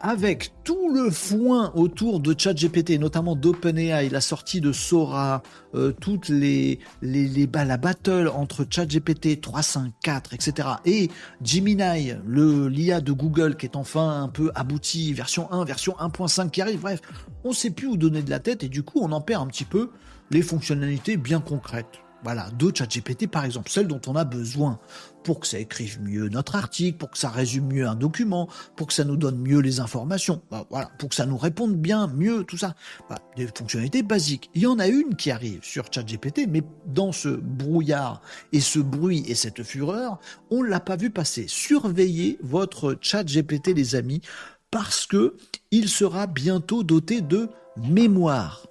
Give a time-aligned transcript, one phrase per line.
[0.00, 5.42] avec tout le foin autour de ChatGPT, notamment d'OpenAI, la sortie de Sora,
[5.74, 10.68] euh, toutes les, les, les la battle entre ChatGPT 3.5.4, etc.
[10.84, 11.08] et
[11.42, 16.50] Gemini, le l'IA de Google qui est enfin un peu abouti, version 1, version 1.5
[16.50, 16.80] qui arrive.
[16.80, 17.00] Bref,
[17.44, 19.42] on ne sait plus où donner de la tête et du coup on en perd
[19.42, 19.90] un petit peu
[20.30, 22.00] les fonctionnalités bien concrètes.
[22.24, 24.80] Voilà, de ChatGPT par exemple, celles dont on a besoin
[25.22, 28.86] pour que ça écrive mieux notre article, pour que ça résume mieux un document, pour
[28.86, 32.06] que ça nous donne mieux les informations, bah, voilà, pour que ça nous réponde bien,
[32.08, 32.74] mieux, tout ça.
[33.08, 34.50] Bah, des fonctionnalités basiques.
[34.54, 38.20] Il y en a une qui arrive sur ChatGPT, mais dans ce brouillard
[38.52, 40.18] et ce bruit et cette fureur,
[40.50, 41.44] on ne l'a pas vu passer.
[41.46, 44.22] Surveillez votre ChatGPT, les amis,
[44.70, 45.36] parce que
[45.70, 48.66] il sera bientôt doté de mémoire.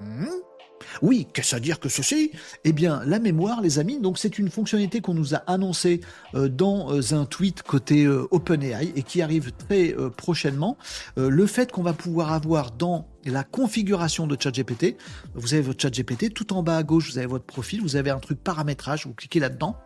[0.00, 0.39] Hmm
[1.02, 2.32] oui, qu'est-ce à dire que ceci?
[2.64, 6.00] Eh bien, la mémoire, les amis, donc c'est une fonctionnalité qu'on nous a annoncée
[6.34, 10.76] euh, dans euh, un tweet côté euh, OpenAI et qui arrive très prochainement.
[11.16, 14.96] le fait qu'on va pouvoir avoir dans la configuration de ChatGPT.
[15.34, 18.10] Vous avez votre ChatGPT, tout en bas à gauche, vous avez votre profil, vous avez
[18.10, 19.76] un truc paramétrage, vous cliquez là-dedans.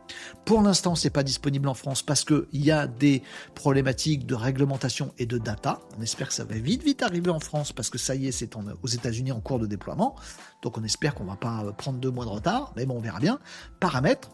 [0.44, 3.22] Pour l'instant, c'est pas disponible en France parce qu'il y a des
[3.55, 5.80] problématiques de réglementation et de data.
[5.98, 8.32] On espère que ça va vite, vite arriver en France parce que ça y est,
[8.32, 10.16] c'est aux États-Unis en cours de déploiement.
[10.62, 13.20] Donc on espère qu'on va pas prendre deux mois de retard, mais bon, on verra
[13.20, 13.38] bien.
[13.80, 14.30] Paramètres,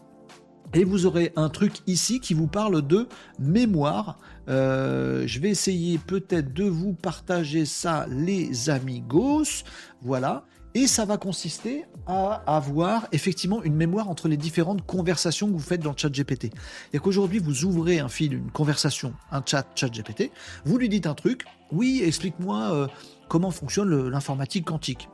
[0.73, 3.07] et vous aurez un truc ici qui vous parle de
[3.39, 4.17] mémoire.
[4.47, 9.63] Euh, je vais essayer peut-être de vous partager ça, les amigos.
[10.01, 10.45] Voilà.
[10.73, 15.59] Et ça va consister à avoir effectivement une mémoire entre les différentes conversations que vous
[15.59, 16.51] faites dans le chat GPT.
[16.93, 20.31] Et qu'aujourd'hui, vous ouvrez un fil, une conversation, un chat chat GPT,
[20.63, 22.87] vous lui dites un truc, oui, explique-moi euh,
[23.27, 25.09] comment fonctionne l'informatique quantique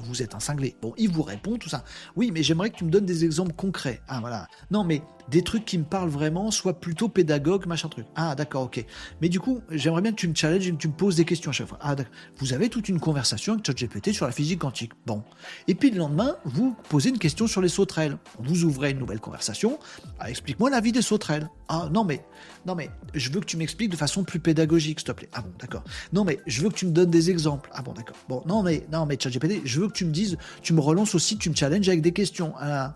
[0.00, 0.76] vous êtes un cinglé.
[0.80, 1.84] Bon, il vous répond tout ça.
[2.16, 4.00] Oui, mais j'aimerais que tu me donnes des exemples concrets.
[4.08, 4.48] Ah voilà.
[4.70, 8.06] Non, mais des trucs qui me parlent vraiment, soit plutôt pédagogue, machin truc.
[8.14, 8.84] Ah d'accord, ok.
[9.22, 11.24] Mais du coup, j'aimerais bien que tu me challenges et que tu me poses des
[11.24, 11.78] questions à chaque fois.
[11.80, 12.12] Ah d'accord.
[12.36, 14.92] Vous avez toute une conversation avec ChatGPT sur la physique quantique.
[15.06, 15.24] Bon.
[15.68, 18.18] Et puis le lendemain, vous posez une question sur les sauterelles.
[18.40, 19.78] Vous ouvrez une nouvelle conversation.
[20.20, 21.48] Ah, explique-moi la vie des sauterelles.
[21.68, 22.22] Ah non mais,
[22.66, 25.30] non mais, je veux que tu m'expliques de façon plus pédagogique, s'il te plaît.
[25.32, 25.82] Ah bon, d'accord.
[26.12, 27.70] Non mais, je veux que tu me donnes des exemples.
[27.72, 28.16] Ah bon, d'accord.
[28.28, 31.14] Bon, non mais, non mais ChatGPT, je veux que tu me dises, tu me relances
[31.14, 32.52] aussi, tu me challenges avec des questions.
[32.58, 32.92] Ah.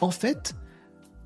[0.00, 0.54] En fait,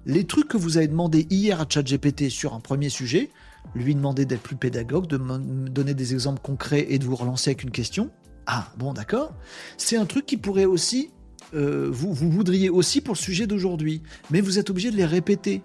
[0.06, 3.30] les trucs que vous avez demandé hier à ChatGPT sur un premier sujet,
[3.74, 7.62] lui demander d'être plus pédagogue, de donner des exemples concrets et de vous relancer avec
[7.62, 8.10] une question.
[8.46, 9.32] Ah, bon, d'accord.
[9.78, 11.10] C'est un truc qui pourrait aussi,
[11.54, 15.06] euh, vous, vous voudriez aussi pour le sujet d'aujourd'hui, mais vous êtes obligé de les
[15.06, 15.62] répéter.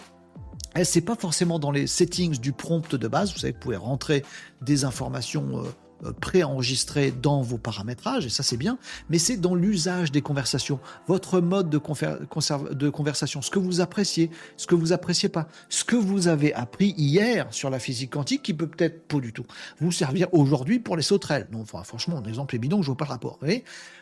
[0.75, 3.33] Et c'est pas forcément dans les settings du prompt de base.
[3.33, 4.23] Vous savez, vous pouvez rentrer
[4.61, 5.63] des informations.
[6.05, 8.77] Euh, préenregistré dans vos paramétrages, et ça c'est bien,
[9.09, 14.65] mais c'est dans l'usage des conversations, votre mode de, conversation, ce que vous appréciez, ce
[14.65, 18.53] que vous appréciez pas, ce que vous avez appris hier sur la physique quantique qui
[18.53, 19.45] peut peut-être pas du tout
[19.79, 21.47] vous servir aujourd'hui pour les sauterelles.
[21.51, 23.39] Non, enfin, franchement, un exemple est bidon, je vois pas le rapport.
[23.41, 23.51] Vous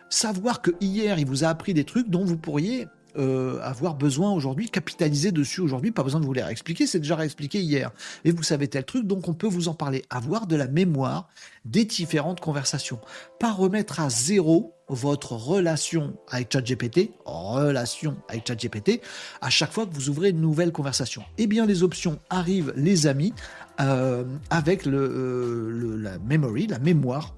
[0.09, 4.31] Savoir que hier il vous a appris des trucs dont vous pourriez euh, avoir besoin
[4.31, 7.91] aujourd'hui, capitaliser dessus aujourd'hui, pas besoin de vous les réexpliquer, c'est déjà réexpliqué hier.
[8.25, 10.03] Et vous savez tel truc, donc on peut vous en parler.
[10.09, 11.29] Avoir de la mémoire
[11.65, 12.99] des différentes conversations.
[13.39, 19.01] Pas remettre à zéro votre relation avec ChatGPT, relation avec ChatGPT,
[19.41, 21.23] à chaque fois que vous ouvrez une nouvelle conversation.
[21.37, 23.33] Eh bien, les options arrivent, les amis,
[23.81, 27.35] euh, avec le, euh, la memory, la mémoire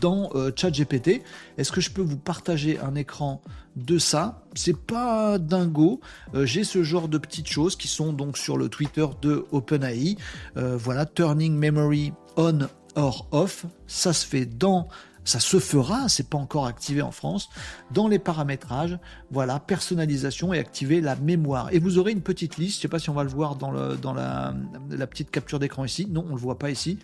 [0.00, 1.22] dans euh, ChatGPT.
[1.58, 3.42] Est-ce que je peux vous partager un écran
[3.76, 4.42] de ça?
[4.54, 6.00] C'est pas dingo.
[6.34, 10.16] Euh, j'ai ce genre de petites choses qui sont donc sur le Twitter de OpenAI.
[10.54, 12.60] voilà, turning memory on
[12.94, 13.66] or off.
[13.86, 14.88] Ça se fait dans
[15.24, 17.48] ça se fera, c'est pas encore activé en France,
[17.90, 18.98] dans les paramétrages,
[19.30, 21.70] voilà, personnalisation et activer la mémoire.
[21.72, 23.72] Et vous aurez une petite liste, je sais pas si on va le voir dans,
[23.72, 26.98] la petite capture d'écran ici, non, on le voit pas ici,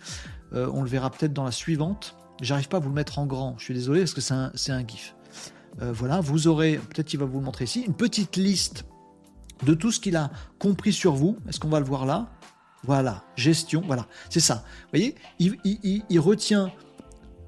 [0.53, 2.15] on le verra peut-être dans la suivante.
[2.41, 3.55] J'arrive pas à vous le mettre en grand.
[3.57, 4.33] Je suis désolé parce que c'est
[4.71, 5.15] un, GIF.
[5.81, 8.85] Euh, voilà, vous aurez, peut-être qu'il va vous le montrer ici, une petite liste
[9.63, 11.37] de tout ce qu'il a compris sur vous.
[11.47, 12.29] Est-ce qu'on va le voir là?
[12.83, 14.65] Voilà, gestion, voilà, c'est ça.
[14.91, 16.71] Vous voyez, il retient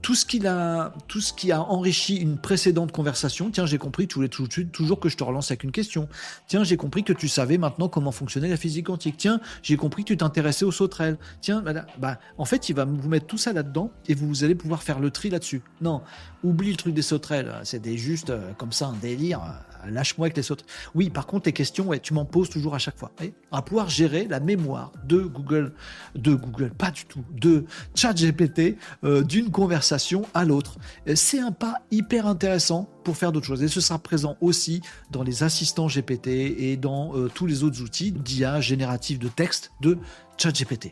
[0.03, 3.49] tout ce qu'il a, tout ce qui a enrichi une précédente conversation.
[3.49, 5.71] Tiens, j'ai compris, tu voulais tout de suite, toujours que je te relance avec une
[5.71, 6.09] question.
[6.47, 9.15] Tiens, j'ai compris que tu savais maintenant comment fonctionnait la physique quantique.
[9.17, 11.17] Tiens, j'ai compris que tu t'intéressais aux sauterelles.
[11.39, 11.63] Tiens,
[11.97, 14.99] bah, en fait, il va vous mettre tout ça là-dedans et vous allez pouvoir faire
[14.99, 15.61] le tri là-dessus.
[15.81, 16.01] Non,
[16.43, 17.53] oublie le truc des sauterelles.
[17.63, 19.41] C'était juste euh, comme ça un délire.
[19.89, 20.71] Lâche-moi avec les sauterelles.
[20.95, 23.11] Oui, par contre, tes questions, ouais, tu m'en poses toujours à chaque fois.
[23.21, 25.73] Et à pouvoir gérer la mémoire de Google,
[26.15, 27.65] de Google, pas du tout, de
[27.95, 30.77] ChatGPT, euh, d'une conversation à l'autre.
[31.15, 33.63] C'est un pas hyper intéressant pour faire d'autres choses.
[33.63, 34.81] Et ce sera présent aussi
[35.11, 39.71] dans les assistants GPT et dans euh, tous les autres outils d'IA générative de texte
[39.81, 39.97] de
[40.37, 40.91] ChatGPT.